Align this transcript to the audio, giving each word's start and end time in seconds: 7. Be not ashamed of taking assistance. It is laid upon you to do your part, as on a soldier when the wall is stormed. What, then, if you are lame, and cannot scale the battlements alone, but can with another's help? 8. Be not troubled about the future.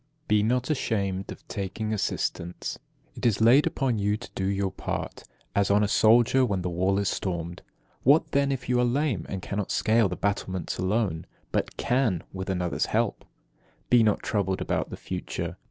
7. 0.23 0.23
Be 0.29 0.41
not 0.41 0.71
ashamed 0.71 1.31
of 1.31 1.47
taking 1.47 1.93
assistance. 1.93 2.79
It 3.13 3.23
is 3.23 3.39
laid 3.39 3.67
upon 3.67 3.99
you 3.99 4.17
to 4.17 4.31
do 4.33 4.45
your 4.45 4.71
part, 4.71 5.23
as 5.55 5.69
on 5.69 5.83
a 5.83 5.87
soldier 5.87 6.43
when 6.43 6.63
the 6.63 6.71
wall 6.71 6.97
is 6.97 7.07
stormed. 7.07 7.61
What, 8.01 8.31
then, 8.31 8.51
if 8.51 8.67
you 8.67 8.79
are 8.79 8.83
lame, 8.83 9.27
and 9.29 9.43
cannot 9.43 9.69
scale 9.69 10.09
the 10.09 10.15
battlements 10.15 10.79
alone, 10.79 11.27
but 11.51 11.77
can 11.77 12.23
with 12.33 12.49
another's 12.49 12.87
help? 12.87 13.23
8. 13.89 13.89
Be 13.91 14.01
not 14.01 14.23
troubled 14.23 14.59
about 14.59 14.89
the 14.89 14.97
future. 14.97 15.57